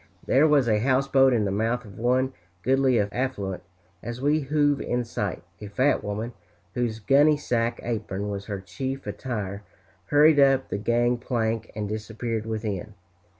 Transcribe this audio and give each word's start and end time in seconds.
There 0.25 0.47
was 0.47 0.67
a 0.67 0.79
houseboat 0.79 1.31
in 1.31 1.45
the 1.45 1.51
mouth 1.51 1.85
of 1.85 1.99
one 1.99 2.33
goodly 2.63 2.99
affluent. 2.99 3.61
As 4.01 4.19
we 4.19 4.39
hove 4.41 4.81
in 4.81 5.03
sight, 5.03 5.43
a 5.61 5.67
fat 5.67 6.03
woman, 6.03 6.33
whose 6.73 6.97
gunny 6.97 7.37
sack 7.37 7.79
apron 7.83 8.27
was 8.29 8.45
her 8.47 8.59
chief 8.61 9.05
attire, 9.05 9.61
hurried 10.05 10.39
up 10.39 10.69
the 10.69 10.79
gang 10.79 11.17
plank 11.19 11.69
and 11.75 11.87
disappeared 11.87 12.47
within. 12.47 12.95